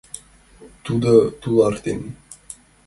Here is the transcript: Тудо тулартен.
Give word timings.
Тудо 0.85 1.11
тулартен. 1.41 2.01